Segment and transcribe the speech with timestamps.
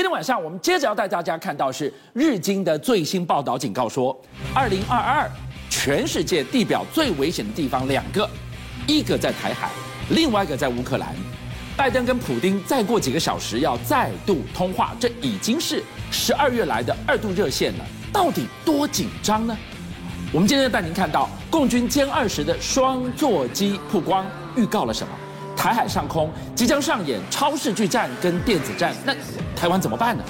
[0.00, 4.18] 今天晚上我们接着要带大家看到是日经的最新报道，警告说，
[4.54, 5.30] 二零二二
[5.68, 8.26] 全世界地表最危险的地方两个，
[8.86, 9.68] 一个在台海，
[10.08, 11.14] 另外一个在乌克兰。
[11.76, 19.54] 拜登跟普丁再过几个小时要再度通话，这已经是十二月来的二度热线了，到底多紧张呢？
[20.32, 24.24] 我们今天带您看到共军歼二十的双座机曝光，
[24.56, 25.12] 预告了什么？
[25.54, 29.14] 台海上空即将上演超视距战跟电子战，那
[29.60, 30.24] 台湾怎么办呢？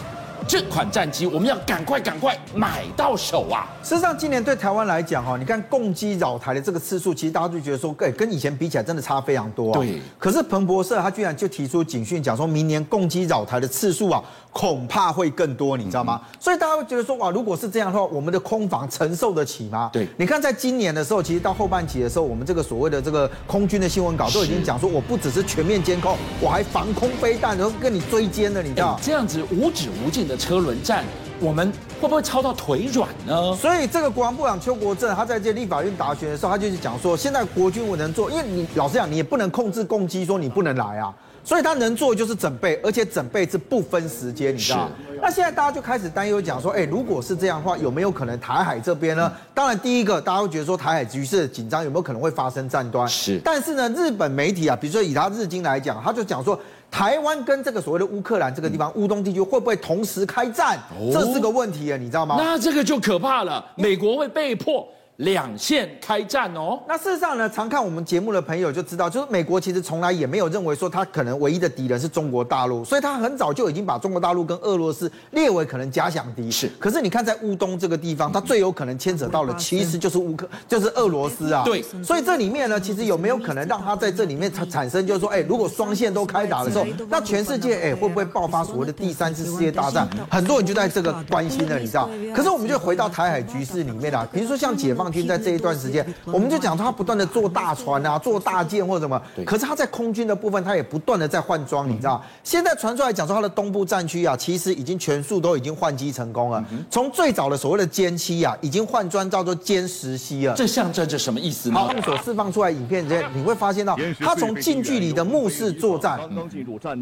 [0.51, 3.69] 这款战机我们要赶快赶快买到手啊！
[3.85, 9.79] 事实上，今年对台湾来讲，哈，你看共机扰台的这个次数，其实大家就觉得说，哎，跟以前比起来，真的差非常多啊。
[9.79, 10.01] 对。
[10.19, 14.21] 可是彭博社他居然就提出警讯，讲说明年共机扰台的次数啊，
[14.53, 16.21] 恐怕会更多，你知道吗？
[16.21, 19.89] 嗯、所以大家会觉得说，哇，如果是这样的话，我们的空防承受得起吗？
[19.93, 20.09] 对。
[20.17, 28.99] 你看，在今年的时候，其实到后半期的时候，我们这个所谓的这个空军的新闻稿都已经讲说，我不只是全面监控，我还防空飞弹，然后跟你追歼的，你知道？
[29.01, 31.05] 这样子无止无尽的车轮战。
[31.43, 33.57] 我们会不会操到腿软呢？
[33.57, 41.11] 所以这个国防部长邱国正他在这立法院答询的时候，他就是讲说，现在国军我能做，因为你老实讲，你也不能控制攻击，说你不能来啊，
[41.43, 44.87] 所以他能做就是整备，而且整备是不分时间，你知道？
[45.23, 49.33] 那现在大家就开始担忧讲说，哎，如果是这样的话，有没有可能台海这边呢？
[49.55, 53.09] 当然，第一个大家会觉得说台海局势紧张，有没有可能会发生战端？
[53.09, 53.41] 是。
[53.43, 56.61] 但是呢，日本媒体啊，比如说以他日经来讲，他就讲说。
[56.91, 60.79] 台湾跟这个所谓的乌克兰这个地方，乌东地区会不会同时开战？
[61.13, 62.37] 这是个问题啊，你知道吗？
[62.39, 64.87] 那这个就可怕了，美国会被迫。
[65.21, 66.81] 两线开战哦。
[66.89, 76.51] 那事实上呢，常看我们节目的朋友就知道，就是美国其实从来也没有认为说他可能唯一的敌人是中国大陆，所以他很早就已经把中国大陆跟俄罗斯列为可能假想敌。
[76.51, 76.71] 是。
[76.79, 81.63] 可是你看在乌东这个地方，他最有可能牵扯到的其实就是乌克，就是俄罗斯啊。
[81.65, 81.85] 对。
[82.03, 90.09] 所以这里面呢，其实有没有可能让他在这里面产产生，就是说，哎，如果双线都开打的时候，那全世界哎会不会爆发所谓的第三次世界大战？
[90.31, 92.09] 很多人就在这个关心了，你知道。
[92.35, 96.07] 可是我们就回到台海局势里面啊，比如说像解放军在这一段时间。
[96.27, 102.23] 我们就讲他不断的坐大船啊，坐大舰或者什么，可是他在空军的部分，他也不断的在换装，你知道？
[102.45, 106.65] 现在传出来讲说他的东部战区啊，其实已经全数都已经换机成功了。
[106.91, 110.55] 从最早的所谓的歼七啊，已经换装叫做歼十 C 了。
[110.55, 111.79] 这象征着什么意思呢？
[111.79, 116.19] 好，他们所释放出来影片，这你会发现到，他从近距离的目视作战，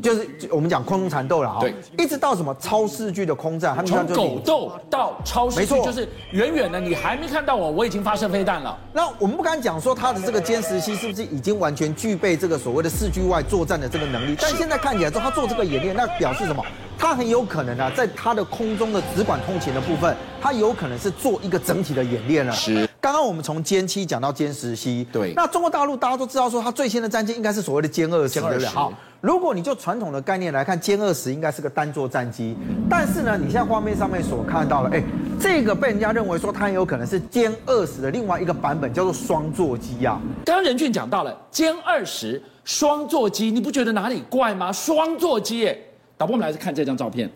[0.03, 1.61] 就是我们讲空中缠斗了啊，
[1.99, 8.76] 一直到什么超视距的空战，他们从狗斗到超视距，就是远远的你还没看到我，我已经发射飞弹了。
[8.92, 16.64] 那我们不敢讲说它的这个歼十 C 是不是已经完全具备这个所谓的四距外作战的这个能力，但现在看起来说它做这个演练，那表示什么？
[16.98, 22.53] 它很有可能啊，在它的空中的直管通勤的部分，它有可能是做一个整体的演练了。
[22.53, 22.88] 是。
[23.00, 25.32] 刚刚我们从歼七讲到歼十 C，对。
[25.37, 28.66] 那中国大陆大家都知道说，它最新的战机应该是所谓的歼二十，对不对？
[28.66, 32.56] 好，如果你就传统的概念来看，歼二十应该是个单座战机，
[32.91, 35.00] 但是呢，你现在画面上面所看到了，哎，
[35.41, 40.21] 这个被人家认为说它很有可能是歼二十的另外一个版本，叫做双座机啊。
[40.44, 44.72] 刚刚仁俊讲到了歼二十双座机，你不觉得哪里怪吗？
[44.72, 45.76] 双座机，哎，
[46.16, 47.31] 导播，我们来看这张照片。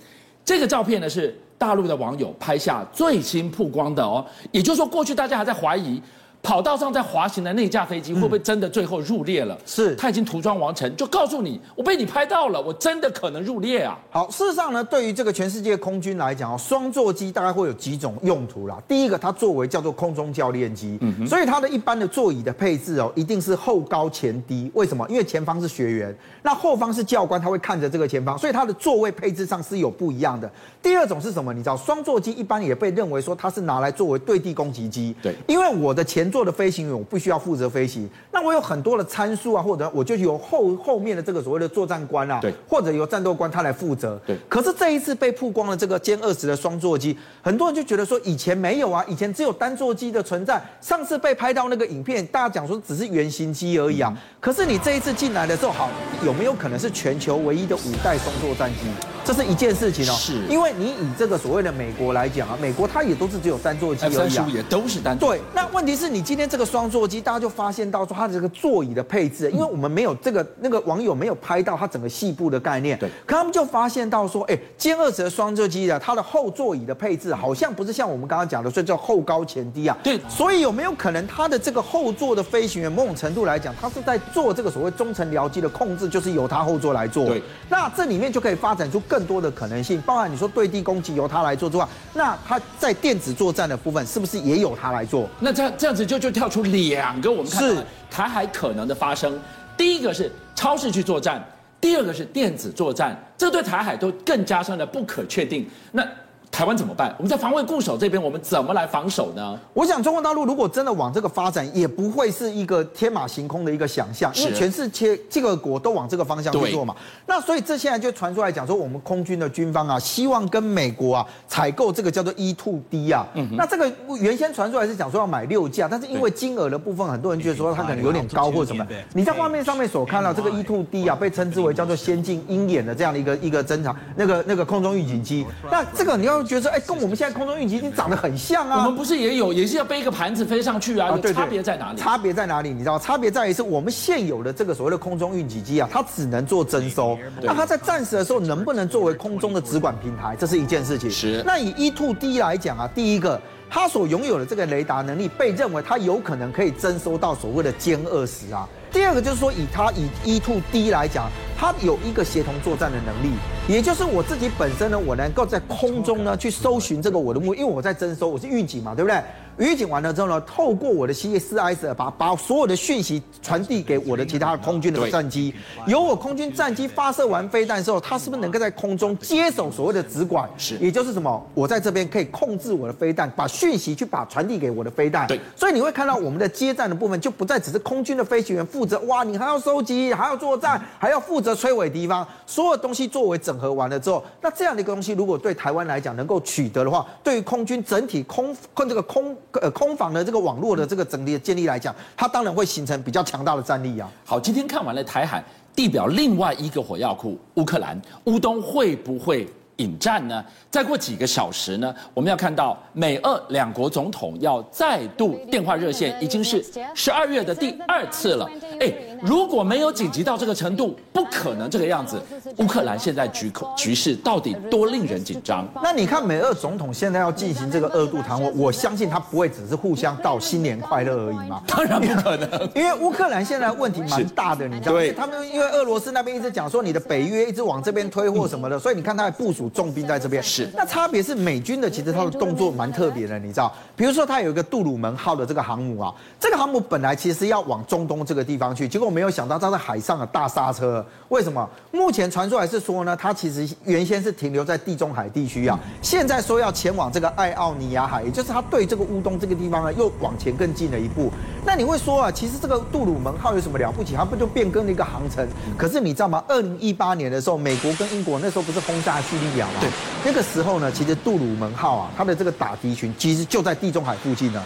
[0.44, 6.02] 这个照片呢，是大陆的网友拍下最新曝光的哦，也就是说，过去大家还在怀疑。
[6.42, 9.56] 跑道上在滑行的那架飞机会不会真的最后入列了？
[9.64, 13.96] 是，他已经涂装完成，就告诉你，我被你拍到了，我真的可能入列啊。
[14.10, 18.76] 好，事实上呢，对于这个全世界空军来讲哦，双座机大概会有几种用途啦。
[18.88, 20.98] 第一个，它作为叫做空中教练机，
[21.28, 24.68] 所以它的一般的座椅的配置哦，一定是后高前低。
[24.74, 25.06] 为什么？
[25.08, 30.50] 因为前方是学员，那后方是教官，他会看着这个前方，所以它的座位配置上是有不一样的。
[30.82, 31.54] 第二种是什么？
[31.54, 44.36] 你知道，双座机一般也被认为说它是拿来作为对地攻击机，对，因为我的前座的飞行员我不需要负责飞行，那我有很多的参数啊，或者我就由后后面的这个所谓的作战官啊，对，或者由战斗官他来负责，对。
[44.48, 50.60] 可是这一次被曝光了这个歼二十的双座机，很多人就觉得说以前没有啊，以前只有单座机的存在。
[50.80, 54.16] 上次被拍到那个影片，大家讲说只是原型机而已啊。
[54.40, 55.90] 可是你这一次进来的时候，好，
[56.24, 58.86] 有没有可能是全球唯一的五代双座战机？
[59.24, 60.40] 这是一件事情哦，是。
[60.48, 65.28] 因为你以这个所谓的美国来讲啊，美国它也都是只有单座机而已啊，F-35 也都是单座。
[65.28, 67.02] 对，那问题是你今天这个双座。
[67.02, 95.28] 机，大家就发现到说它的这个座椅的配置，因为我们没有这个那个网友没有拍到它整个细部的概念，对，可他们就发现到说，哎，歼二十的双座机的它的后座椅的配置好像不是像我们刚刚讲的，所以叫后高前低啊，对，所以有没有可能它的这个后座的飞行员某种程度来讲，他是在做这个所谓中程僚机的控制，就是由他后座来做，对，那这里面就可以发展出更多的可能性，包含你说对地攻击由他来做之外，那他在电子作战的部分是不是也有他来做？
[95.38, 97.60] 那这样这样子就就跳出两个我们看。
[97.60, 97.76] 是
[98.10, 99.38] 台海可能的发生，
[99.76, 101.46] 第一个是超市去作战，
[101.78, 105.68] 第二个是电子作战，这对台海都更加上了不可确定。
[105.90, 106.02] 那。
[106.52, 107.12] 台湾怎么办？
[107.16, 109.58] 我们在防卫固守这边，我们怎么来防守呢？
[109.72, 116.94] 我想，中国大陆如果真的往这个发展，也不会是一个天马行空的一个想象，因为全世界这个国都往这个方向去做嘛。
[117.26, 123.26] 那所以这现在就传出来讲说，我们空军的军方啊，希望跟美国啊采购这个叫做 E-2D 啊。
[123.32, 123.48] 嗯。
[123.56, 123.90] 那这个
[124.20, 128.86] 原先传出来是讲说要买六架，但是因为金额的部分，很多人觉得说它可能有点高或者什么。
[129.14, 135.46] 你在画面上面所看到这个 E-2D 啊，被称之为叫做先进鹰眼的这样的一个一个侦察那个那个空中预警机。
[135.70, 136.41] 那这个你要。
[136.42, 138.78] 觉得说，哎，跟我们现在空中预警机已经长得很像啊。
[138.78, 141.16] 我们不是也有，也是要背一个盘子飞上去啊？
[141.18, 141.98] 对，差别在哪里？
[141.98, 142.70] 差别在哪里？
[142.70, 147.18] 你知道，差别在于是我们现有的这个所谓的空中预警机啊，它只能做侦收。
[147.40, 150.36] 那它在战时的时候，能不能作为空中的直管平台？
[150.38, 151.10] 这是一件事情。
[151.10, 151.42] 是。
[151.44, 153.40] 那以 E Two D 来讲啊，第一个，
[153.70, 158.68] 它所拥有的这个雷达能力，被认为它有可能可以侦收到所谓的歼二十啊。
[158.92, 161.30] 第二个就是说，以它以 E two D 来讲，
[161.62, 163.30] 它有一个协同作战的能力，
[163.68, 169.22] 也就是我自己本身呢，我能够在空中呢去搜寻这个我的目，因为我在征收，我是预警嘛，对不对？
[169.58, 175.54] 预警完了之后呢，透过我的 C S I S 把把所有的讯息传递给我的其他的空军的战机，
[175.86, 180.48] 由我空军战机发射完飞弹之后，它是不是能够在空中接手所谓的直管？
[180.56, 181.46] 是，也就是什么？
[181.54, 185.26] 我在这边可以控制我的飞弹，把讯息去把传递给我的飞弹。
[185.26, 200.22] 对，所以你会看到我们的接战的部分就不再只是空军的飞行员负责，哇，你还要收集，还要作战，还要负责摧毁敌方，所有东西作为整合完了之后，那这样的一个东西如果对台湾来讲能够取得的话，对于空军整体空空这个空呃空防的。
[200.24, 204.10] 这个网络的这个整体的建立来讲，它当然会形成比较强大的战力啊。
[204.24, 205.44] 好，今天看完了台海
[205.74, 210.44] 地表另外一个火药库乌克兰乌东会不会引战呢？
[210.70, 216.64] 再过几个小时呢，我们要看到美俄两国总统要再度电话热线，已经是
[216.94, 218.48] 十二月的第二次了。
[218.82, 218.92] 哎。
[219.22, 222.20] 如果没有紧急到这个程度，不可能这个样子。
[222.56, 225.64] 乌克兰现在局口局势到底多令人紧张？
[225.80, 231.62] 那你看美俄总统现在要进行这个二度谈话，我相信他不会只是互相道新年快乐而已嘛？
[231.68, 234.98] 当然不可能，因为乌克兰现在问题蛮大的，你知道吗？
[234.98, 240.42] 对，他们因为俄罗斯那边一直讲说你的北约一直往这边推或什么的，所以你看他还部署重兵在这边。
[240.42, 243.72] 是，那差别是美军的其实他的动作蛮特别的，你知道？
[243.94, 250.02] 比如说他有一个杜鲁门号的这个航母啊，这个航母本来其实要往中东这个地方去，结果没有想到他在海。
[250.02, 251.70] 上的大刹车，为什么？
[251.92, 261.30] 目前传出来是说呢，它其实原先是停留在地中海地区啊，现在说要前往这个爱奥尼亚海，也就是它对这个乌东这个地方呢，又往前更近了一步。
[261.64, 264.16] 那你会说啊，其实这个杜鲁门号有什么了不起？
[264.16, 265.46] 它不就变更了一个航程？
[265.78, 266.42] 可是你知道吗？
[266.48, 269.74] 二零一八年的时候，美国跟英国那时候不是轰炸叙利亚吗？
[269.80, 269.88] 对，
[270.24, 274.60] 那个时候呢，其实杜鲁门号啊，它的这个打击群其实就在地中海附近呢。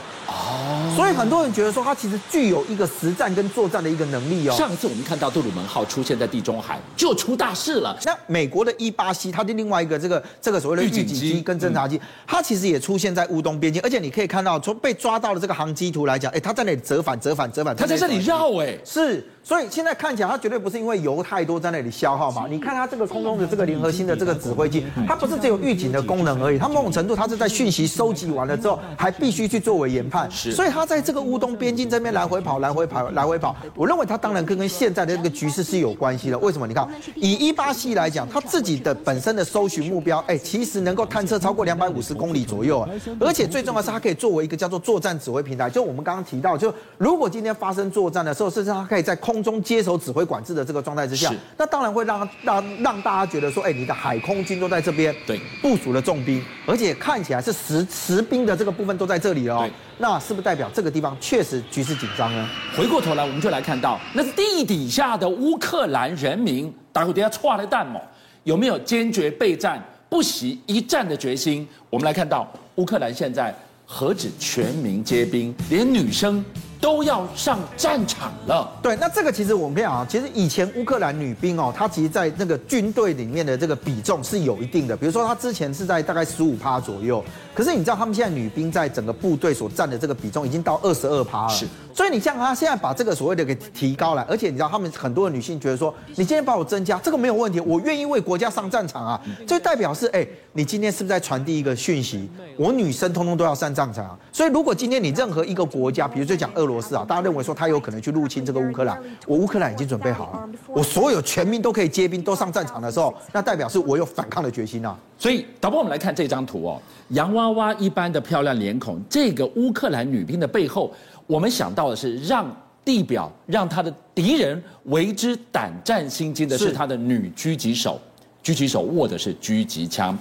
[0.57, 4.55] 哦，所以很多人觉得说，它其实具有一个实战跟作战的一个能力哦。
[4.57, 5.17] 上一次我们看。
[5.17, 7.99] 到杜鲁门号出现在地中海就出大事了。
[8.05, 19.27] 那美国的伊巴西它的另外一个这个这个所谓的预警机跟侦察机，它其实也出现在乌东边境，而且你可以看到从被抓到的这个航机图来讲，哎，它在那里折返折返折返，它在这里绕哎，是。
[19.47, 22.49] 所以现在看起来，它绝对不是因为油太多在那里消耗嘛？
[22.51, 30.29] 你看它这个空中的这个联合星的这个指挥机，它不是只有预警的功能而已，它某种程度它是在讯息收集完了之后，还必须去作为研判。
[30.29, 33.55] 是，所以它在这个乌东边境这边来回跑，来回跑，来回跑。
[33.77, 36.37] 我认为它当然跟跟现在的这个局势是有关系的。
[36.41, 36.67] 为什么？
[36.67, 36.85] 你看，
[37.15, 42.85] 以一八系来讲，它自己的本身的搜寻目标，哎，其实能够探测超过两百五十公里左右，
[43.21, 45.71] 而且最重要是它可以作为一个叫做作战指挥平台。
[45.71, 50.17] 就我们刚刚提到，就如果今天发生作战的时候，甚至它可以在空中接手指。
[50.17, 59.69] 挥管制的这个状态之下，那当然会让让让大家觉得说，哎，你的海空军都在这边，对，部署了重兵，而且看起来是实实兵的这个部分都在这里哦。
[59.99, 62.49] 那是不是代表这个地方确实局势紧张呢？
[62.75, 68.01] 回过头来，我们就来看到，那是地底下的乌克兰人民，打过底下剉的弹幕，
[68.45, 71.69] 有没有坚决备战、不惜一战的决心？
[71.91, 76.43] 我们来看到，乌克兰现在何止全民皆兵，连女生。
[76.81, 78.71] 都要上战场了。
[78.83, 84.97] 对，那这个其实我们讲啊，其实以前乌克兰女兵哦，她其实在那个军队里面的这个比重是有一定的。
[84.97, 91.49] 比如说，她之前是在大概十五趴左右，可是你知道，他们现在女兵在整个部队所占的这个比重已经到二十二趴了。
[91.49, 91.67] 是。
[91.95, 99.19] 所以你像她现在把这个所谓的给提高了，而且你知道他们很多的女性觉得说，你今天把我增加，这个没有问题，我愿意为国家上战场啊。
[99.47, 102.29] 这代表是，哎，你今天是不是在传递一个讯息？
[102.59, 104.19] 我女生通通都要上战场啊。
[104.31, 114.99] 所以如果今天你任何一个国家，比如就讲俄罗斯啊，大家认为说他有可能去入侵这个乌克兰，我乌克兰已经准备好了，我所有全民都可以接兵，都上战场的时候，那代表是我有反抗的决心啊。
[115.19, 120.93] 所以导播，我们来看这张图哦，洋娃娃一般的漂亮脸孔，这个乌克兰女兵的背后，
[121.27, 122.47] 我们想到的是让。
[122.87, 128.01] 地表让他的敌人为之胆战心惊的是他的女狙击手，
[128.45, 130.17] 狙击手握的是狙击枪。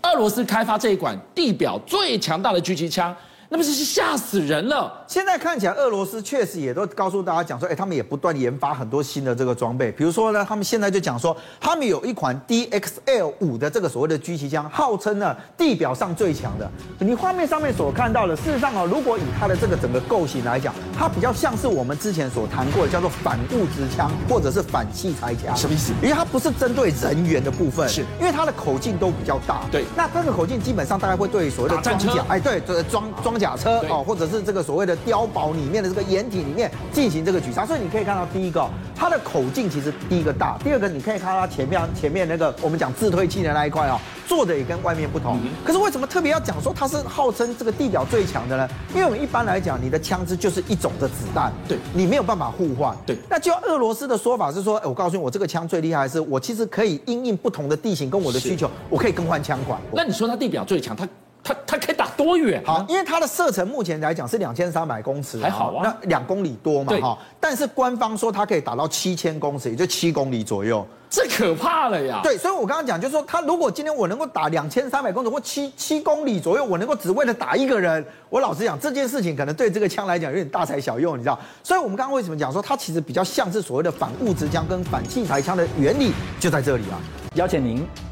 [0.00, 3.14] 俄罗斯开发这一款地表最强大的狙击枪。
[3.48, 4.92] 那不是吓死人了！
[5.06, 9.92] 现在看起来，俄罗斯确实也都告诉大家讲说，哎，他们也不断研发很多新的这个装备。
[9.92, 16.68] 比如说呢，他们现在就讲说，他们有一款 DXL 五的这个所谓的狙击枪，号称呢地表上最强的。
[16.98, 25.56] 你画面上面所看到的，事实上哦，如果以它的这个整个构型来讲，它比较像是我们之前所谈过的叫做反物质枪或者是反器材枪。
[25.56, 25.92] 什么意思？
[26.02, 29.62] 因为它不是针对人员的部分，是因为它的口径都比较大。
[29.70, 32.60] 对，那这个口径基本上大概会对所谓的装甲，哎，对，
[32.90, 33.46] 装装装。
[33.46, 45.38] 甲车哦，或者是这个所谓的碉堡里面的这个掩体里面进行这个狙杀，所以你可以看到第一个，它的口径其实第一个大，第二个你可以看到它前面前面那个我们讲自推器的那一块哦，做的也跟外面不同。
[45.64, 48.68] 可是为什么特别要讲说它是号称这个地表最强的呢？
[48.92, 52.96] 因为我们一般来讲，你的枪支就是一种的子弹，对，你没有办法互换。
[53.06, 59.78] 对，那就俄罗斯的说法是说，我告诉你，我这个枪最厉害的是我其实可以因应不同的地形跟我的需求，我可以更换枪管。
[59.92, 61.06] 那你说它地表最强，它？
[61.46, 62.60] 它它可以打多远？
[62.66, 67.16] 好，因为它的射程目前来讲是两千三百公尺，还好啊，那两公里多嘛，哈。
[67.38, 72.18] 但是官方说它可以打到七千公尺，也就七公里左右，这可怕了呀。
[72.24, 81.38] 对，所以我刚刚讲就是说，他如果今天我能够打两千三百公尺或七七公里左右，我能够只为了打一个人，我老实讲这件事情可能对这个枪来讲有点大材小用，你知道？
[81.62, 86.10] 所以我们刚刚为什么讲说它其实比较像是所谓的反物质枪跟反器材枪的原理
[86.40, 86.98] 就在这里啊。
[87.34, 87.86] 邀请您